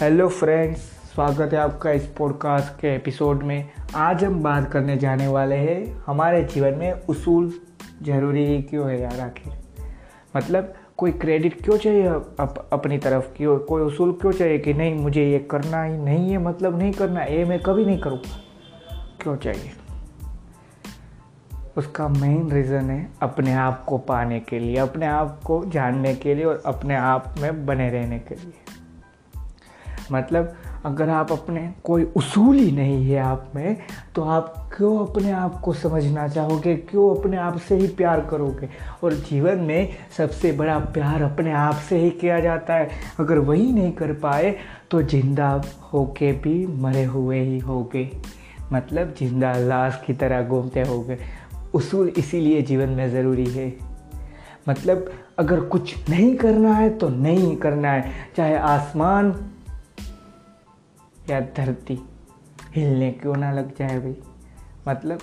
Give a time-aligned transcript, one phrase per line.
[0.00, 0.80] Hello friends
[1.14, 6.02] स्वागत है आपका इस पॉडकास्ट के एपिसोड में। आज हम बात करने जाने वाले हैं
[6.06, 7.52] हमारे जीवन में उसूल
[8.02, 9.52] ज़रूरी ही क्यों है यार आखिर?
[10.36, 14.94] मतलब कोई क्रेडिट क्यों चाहिए अप, अपनी तरफ़ क्यों कोई उसूल क्यों चाहिए कि नहीं
[14.94, 18.40] मुझे ये करना ही नहीं है मतलब नहीं करना ये मैं कभी नहीं करूँगा।
[19.20, 19.70] क्यों चाहिए?
[21.76, 26.34] उसका मेन रीज़न है अपने आप को पाने के लिए अपने आप को जानने के
[26.34, 28.52] लिए और अपने आप में बने रहने के लिए।
[30.12, 33.76] मतलब अगर आप अपने कोई उसूल ही नहीं है आप में
[34.14, 36.74] तो आप क्यों अपने आप को समझना चाहोगे?
[36.76, 38.68] क्यों अपने आप से ही प्यार करोगे?
[39.04, 42.88] और जीवन में सबसे बड़ा प्यार अपने आप से ही किया जाता है।
[43.20, 44.54] अगर वही नहीं कर पाए
[44.90, 45.50] तो ज़िंदा
[45.92, 48.10] होके भी मरे हुए ही होगे।
[48.72, 51.18] मतलब ज़िंदा लाश की तरह घूमते होगे।
[51.74, 53.72] उसूल इसीलिए जीवन में ज़रूरी है।
[54.68, 59.30] मतलब अगर कुछ नहीं करना है तो नहीं करना है। चाहे आसमान
[61.30, 61.98] या धरती
[62.74, 64.16] हिलने क्यों ना लग जाए भाई?
[64.88, 65.20] मतलब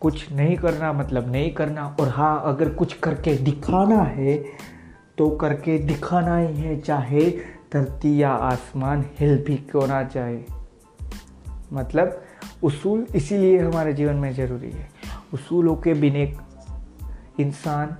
[0.00, 4.44] कुछ नहीं करना मतलब नहीं करना और हाँ अगर कुछ करके दिखाना है
[5.18, 7.30] तो करके दिखाना ही है, चाहे
[7.72, 10.42] धरती या आसमान हिल भी क्यों ना चाहे
[11.72, 12.22] मतलब
[12.62, 14.88] उसूल इसीलिए हमारे जीवन में ज़रूरी है।
[15.34, 16.46] उसूलों के बिना
[17.40, 17.96] इंसान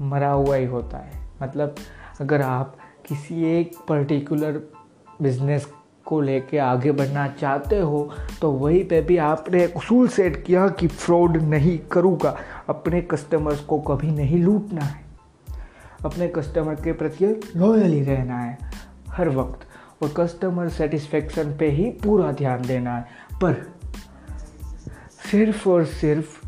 [0.00, 1.12] मरा हुआ ही होता है।
[1.42, 1.74] मतलब
[2.20, 4.62] अगर आप किसी एक पर्टिकुलर
[5.22, 5.68] बिज़नेस
[6.10, 10.68] को लेके आगे बढ़ना चाहते हो तो वहीं पे भी आपने एक उसूल सेट किया
[10.68, 12.36] कि फ्रॉड नहीं करूँगा।
[12.68, 15.00] अपने कस्टमर्स को कभी नहीं लूटना है।
[16.04, 18.58] अपने कस्टमर के प्रति लॉयल रहना है
[19.08, 19.66] हर वक्त।
[20.02, 23.06] और कस्टमर सेटिस्फेक्शन पे ही पूरा ध्यान देना है।
[23.42, 23.54] पर
[25.30, 26.38] सिर्फ़ और सिर्फ़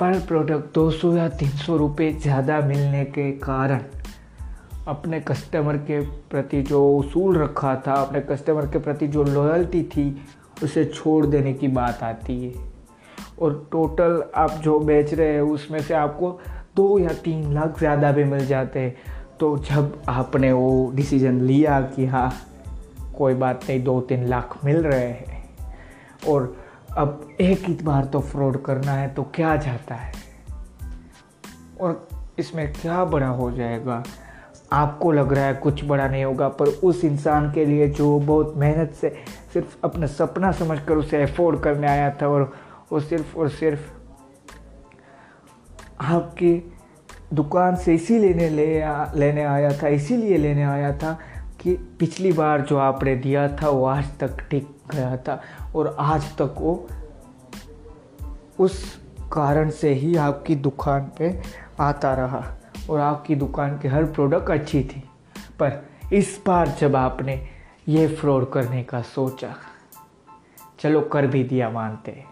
[0.00, 3.80] पर प्रोडक्ट 200 या 300 रुपए ज़्यादा मिलने के कारण
[4.88, 6.00] अपने कस्टमर के
[6.30, 10.22] प्रति जो उसूल रखा था, अपने कस्टमर के प्रति जो लॉयल्टी थी,
[10.62, 12.52] उसे छोड़ देने की बात आती है।
[13.40, 16.30] और टोटल आप जो बेच रहे हैं, उसमें से आपको
[16.76, 18.96] दो या तीन लाख ज़्यादा भी मिल जाते हैं।
[19.40, 22.32] तो जब आपने वो डिसीज़न लिया कि हाँ
[23.16, 25.42] कोई बात नहीं, दो तीन लाख मिल रहे हैं,
[26.28, 26.56] और
[26.96, 30.12] अब एक ही बार तो फ्रॉड करना है तो क्या जाता है?
[31.80, 34.02] और इसमें क्या बड़ा हो जाएगा?
[34.72, 38.54] आपको लग रहा है कुछ बड़ा नहीं होगा पर उस इंसान के लिए जो बहुत
[38.56, 39.08] मेहनत से
[39.52, 42.52] सिर्फ़ अपना सपना समझकर उसे अफोर्ड करने आया था और
[42.92, 43.80] वो सिर्फ़ और सिर्फ़
[46.00, 46.72] आपकी
[47.34, 51.18] दुकान से इसी लेने ले आ, लेने आया था इसीलिए लेने आया था
[51.60, 55.42] कि पिछली बार जो आपने दिया था वो आज तक टिक गया था
[55.76, 56.88] और आज तक वो
[58.58, 59.02] उस
[59.32, 61.40] कारण से ही आपकी दुकान पे
[61.80, 62.44] आता रहा।
[62.90, 65.10] और आपकी दुकान की हर प्रोडक्ट अच्छी थी।
[65.58, 67.48] पर इस बार जब आपने
[67.88, 69.54] ये फ्रॉड करने का सोचा,
[70.80, 72.24] चलो कर भी दिया मानते।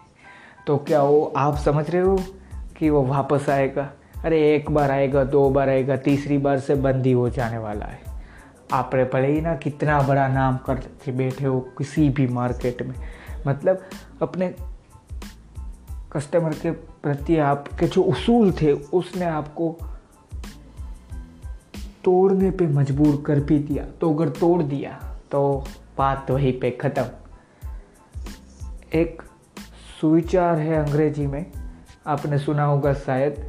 [0.67, 2.19] तो क्या वो आप समझ रहे हो
[2.77, 3.89] कि वो वापस आएगा?
[4.25, 7.99] अरे एक बार आएगा, दो बार आएगा, तीसरी बार से बंदी हो जाने वाला है।
[8.71, 12.95] आपने पढ़े ही ना कितना बड़ा नाम कर बैठे हो किसी भी मार्केट में।
[13.47, 13.81] मतलब
[14.21, 14.55] अपने
[16.11, 19.77] कस्टमर के प्रति आपके जो उसूल थे, उसने आपको
[22.07, 24.91] तोड़ने पे मजबूर कर भी दिया तो अगर तोड़ दिया
[25.31, 25.41] तो
[25.97, 27.05] बात वहीं पे ख़त्म।
[28.93, 29.21] एक
[30.01, 31.45] सुविचार है अंग्रेज़ी में,
[32.07, 33.45] आपने सुना होगा शायद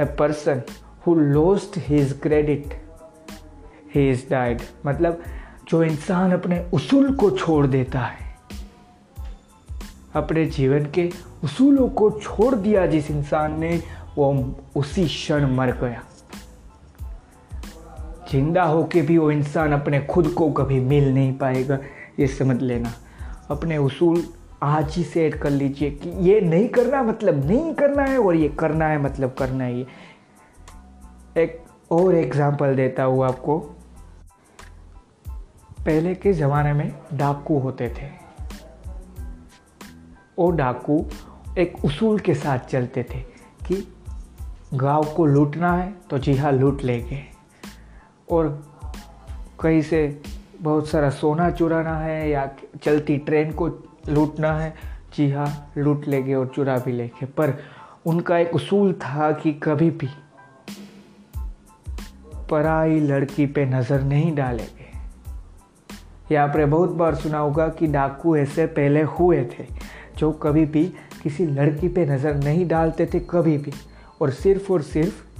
[0.00, 0.62] a person
[1.06, 2.74] who lost his credit
[3.94, 5.22] he is died मतलब
[5.68, 8.26] जो इंसान अपने उसूल को छोड़ देता है,
[10.14, 11.10] अपने जीवन के
[11.44, 13.82] उसूलों को छोड़ दिया जिस इंसान ने,
[14.16, 14.32] वो
[14.76, 16.02] उसी क्षण मर गया।
[18.30, 21.78] ज़िंदा होके भी वो इंसान अपने खुद को कभी मिल नहीं पाएगा,
[22.20, 22.92] ये समझ लेना।
[23.50, 24.22] अपने उसूल
[24.62, 28.48] आज ही सेट कर लीजिए कि ये नहीं करना मतलब नहीं करना है और ये
[28.58, 29.86] करना है मतलब करना है ये।
[31.36, 33.58] एक और एग्जांपल देता हूँ आपको।
[35.78, 38.06] पहले के ज़माने में डाकू होते थे।
[40.38, 41.04] वो डाकू
[41.58, 43.20] एक उसूल के साथ चलते थे
[43.66, 43.86] कि
[44.74, 47.24] गाँव को लूटना है तो जी हाँ लूट लेंगे।
[48.30, 48.48] और
[49.60, 50.22] कहीं से
[50.60, 52.50] बहुत सारा सोना चुराना है या
[52.82, 53.66] चलती ट्रेन को
[54.08, 54.74] लूटना है,
[55.16, 57.54] जी हाँ लूट लेंगे और चुरा भी लेंगे। पर
[58.06, 60.08] उनका एक उसूल था कि कभी भी
[62.50, 64.84] पराई लड़की पे नज़र नहीं डालेंगे।
[66.34, 69.66] या आपने बहुत बार सुना होगा कि डाकू ऐसे पहले हुए थे
[70.18, 70.84] जो कभी भी
[71.22, 73.72] किसी लड़की पे नज़र नहीं डालते थे, कभी भी।
[74.20, 75.35] और सिर्फ़ और सिर्फ़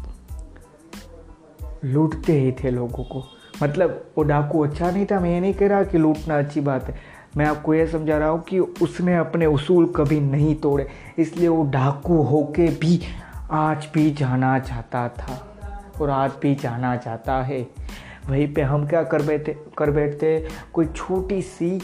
[1.86, 3.24] लूटते ही थे लोगों को।
[3.62, 6.84] मतलब वो डाकू अच्छा नहीं था, मैं ये नहीं कह रहा कि लूटना अच्छी बात
[6.84, 6.94] है।
[7.36, 10.86] मैं आपको ये समझा रहा हूँ कि उसने अपने उसूल कभी नहीं तोड़े,
[11.18, 13.00] इसलिए वो डाकू होके भी
[13.50, 15.42] आज भी जाना चाहता था
[16.00, 17.60] और आज भी जाना चाहता है।
[18.28, 21.78] वहीं पे हम क्या कर बैठे, कर बैठते कोई छोटी सी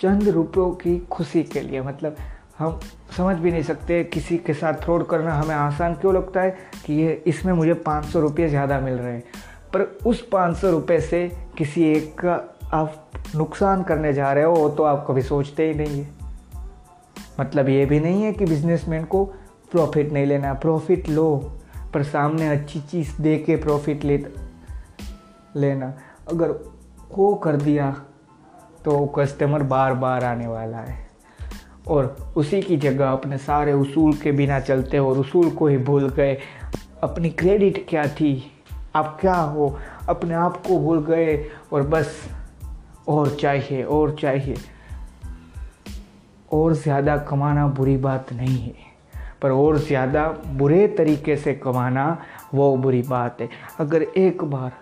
[0.00, 2.16] चंद रुपयों की खुशी के लिए मतलब
[2.58, 2.78] हम
[3.16, 6.56] समझ भी नहीं सकते, किसी के साथ फ्रॉड करना हमें आसान क्यों लगता है
[6.86, 9.22] कि ये इसमें मुझे पाँच सौ रुपये ज़्यादा मिल रहे हैं।
[9.74, 12.34] पर उस पाँच सौ रुपये से किसी एक का
[12.72, 16.08] आप नुकसान करने जा रहे हो, वो तो आप कभी सोचते ही नहीं है।
[17.40, 19.24] मतलब ये भी नहीं है कि बिजनेसमैन को
[19.72, 21.36] प्रॉफिट नहीं लेना, प्रॉफिट लो,
[21.94, 24.16] पर सामने अच्छी चीज़ दे के प्रॉफिट ले,
[25.56, 25.92] लेना।
[26.32, 26.50] अगर
[27.12, 27.90] वो कर दिया
[28.84, 31.05] तो कस्टमर बार बार आने वाला है।
[31.88, 36.08] और उसी की जगह अपने सारे उसूल के बिना चलते और उसूल को ही भूल
[36.08, 36.38] गए।
[37.02, 38.52] अपनी क्रेडिट क्या थी?
[38.96, 39.78] आप क्या हो?
[40.08, 41.36] अपने आप को भूल गए
[41.72, 42.22] और बस
[43.08, 44.56] और चाहिए और चाहिए।
[46.52, 48.74] और ज़्यादा कमाना बुरी बात नहीं है,
[49.42, 52.06] पर और ज़्यादा बुरे तरीके से कमाना
[52.54, 53.48] वो बुरी बात है।
[53.80, 54.72] अगर एक बार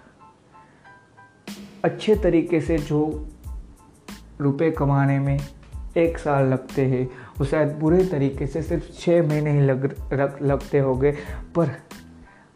[1.85, 3.29] अच्छे तरीके से जो
[4.41, 5.39] रुपए कमाने में
[5.97, 10.43] एक साल लगते हैं। वो शायद बुरे तरीके से सिर्फ़ छः महीने ही लग, रख,
[10.43, 11.13] लगते होंगे।
[11.55, 11.71] पर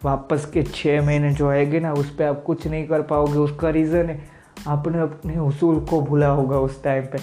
[0.05, 3.71] वापस के छः महीने जो आएँगे ना, उस पर आप कुछ नहीं कर पाओगे। उसका
[3.71, 4.29] रीज़न है,
[4.67, 7.19] आपने अपने उसूल को भूला होगा उस टाइम पे।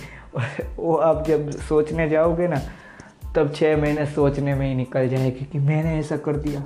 [0.77, 2.61] वो आप जब सोचने जाओगे ना,
[3.35, 6.63] तब छः महीने सोचने में ही निकल जाएगी कि मैंने ऐसा कर दिया।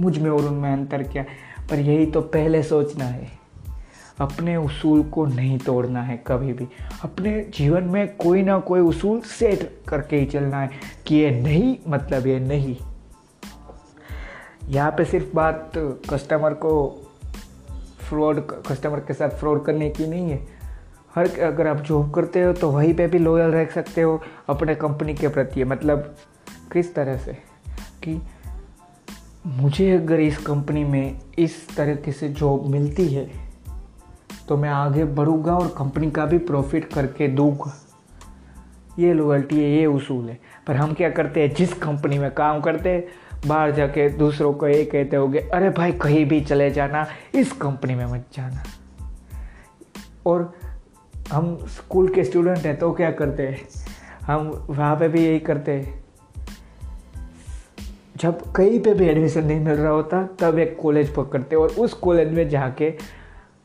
[0.00, 1.24] मुझमें और उनमें अंतर क्या?
[1.70, 3.45] पर यही तो पहले सोचना है।
[4.20, 6.68] अपने उसूल को नहीं तोड़ना है कभी भी।
[7.04, 10.70] अपने जीवन में कोई ना कोई उसूल सेट करके ही चलना है
[11.06, 12.76] कि ये नहीं मतलब ये नहीं।
[14.68, 15.72] यहाँ पे सिर्फ़ बात
[16.10, 17.02] कस्टमर को
[18.08, 20.46] फ्रॉड कस्टमर के साथ फ्रॉड करने की नहीं है।
[21.14, 24.74] हर अगर आप जॉब करते हो तो वहीं पे भी लॉयल रह सकते हो अपने
[24.74, 26.16] कंपनी के प्रति। मतलब
[26.72, 27.32] किस तरह से?
[28.02, 28.22] कि
[29.46, 33.45] मुझे अगर इस कंपनी में इस तरीके से जॉब मिलती है
[34.48, 37.82] तो मैं आगे बढ़ूँगा और कंपनी का भी प्रॉफिट करके दूँगा।
[38.98, 41.54] ये लॉयल्टी है, ये उसूल है। पर हम क्या करते हैं?
[41.54, 43.04] जिस कंपनी में काम करते हैं,
[43.46, 47.94] बाहर जाके दूसरों को ये कहते होंगे, अरे भाई, कहीं भी चले जाना, इस कंपनी
[47.94, 48.62] में मत जाना।
[50.26, 50.54] और
[51.32, 53.68] हम स्कूल के स्टूडेंट हैं तो क्या करते हैं?
[54.22, 56.04] हम वहाँ पे भी यही करते हैं।
[58.16, 61.92] जब कहीं पे भी एडमिशन नहीं मिल रहा होता, तब एक कॉलेज पकड़ते और उस
[61.92, 62.94] कॉलेज में जाके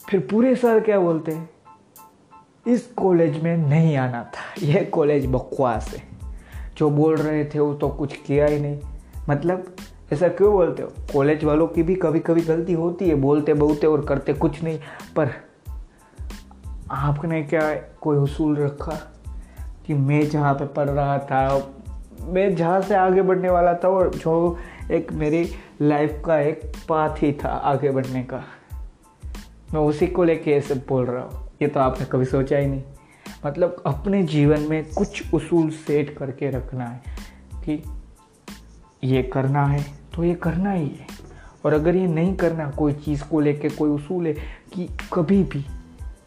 [0.09, 1.49] फिर पूरे साल क्या बोलते हैं?
[2.67, 6.03] इस कॉलेज में नहीं आना था। यह कॉलेज बकवास है।
[6.77, 8.79] जो बोल रहे थे वो तो कुछ किया ही नहीं।
[9.29, 9.75] मतलब
[10.13, 10.89] ऐसा क्यों बोलते हो?
[11.13, 14.79] कॉलेज वालों की भी कभी कभी गलती होती है। बोलते बोलते और करते कुछ नहीं।
[15.15, 15.29] पर
[16.91, 19.11] आपने क्या कोई उसूल रखा
[19.87, 21.69] कि मैं जहाँ पे पढ़ रहा था,
[22.21, 24.57] मैं जहाँ से आगे बढ़ने वाला था और जो
[24.91, 25.49] एक मेरी
[25.81, 28.43] लाइफ का एक पाथ ही था आगे बढ़ने का?
[29.73, 32.83] मैं उसी को लेके सब बोल रहा हूँ। ये तो आपने कभी सोचा ही नहीं।
[33.45, 37.01] मतलब अपने जीवन में कुछ उसूल सेट करके रखना है
[37.65, 37.83] कि
[39.03, 39.85] ये करना है
[40.15, 41.07] तो ये करना ही है।
[41.65, 44.33] और अगर ये नहीं करना, कोई चीज़ को लेके कोई उसूल है
[44.73, 45.65] कि कभी भी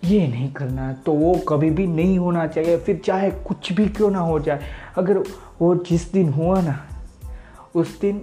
[0.05, 3.89] ये नहीं करना है तो वो कभी भी नहीं होना चाहिए। फिर चाहे कुछ भी
[3.89, 4.63] क्यों ना हो जाए,
[4.99, 5.19] अगर
[5.61, 6.79] वो जिस दिन हुआ ना,
[7.75, 8.23] उस दिन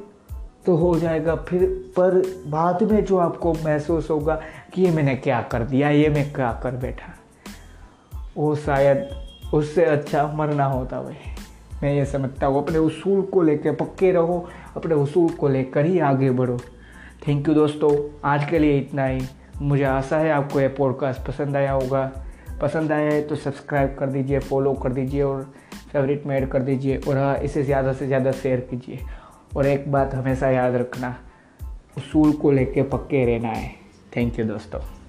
[0.65, 1.65] तो हो जाएगा। फिर
[1.98, 4.41] पर बाद में जो आपको महसूस होगा
[4.73, 7.13] कि ये मैंने क्या कर दिया, ये मैं क्या कर बैठा।
[8.37, 9.09] वो शायद
[9.53, 11.15] उससे अच्छा मरना होता भाई।
[11.83, 15.99] मैं ये समझता हूँ, अपने उसूल को लेकर पक्के रहो, अपने उसूल को लेकर ही
[15.99, 16.57] आगे बढ़ो।
[17.27, 17.91] थैंक यू दोस्तों,
[18.25, 19.21] आज के लिए इतना ही।
[19.61, 22.11] मुझे आशा है आपको ये पॉडकास्ट पसंद आया होगा।
[22.61, 25.43] पसंद आया है तो सब्सक्राइब कर दीजिए फॉलो कर दीजिए और
[25.91, 28.99] फेवरेट में ऐड कर दीजिए और हाँ इसे ज़्यादा से ज़्यादा शेयर कीजिए।
[29.55, 31.15] और एक बात हमेशा याद रखना,
[31.97, 33.80] उसूल को लेके पक्के रहना है।
[34.15, 35.00] थैंक यू दोस्तों।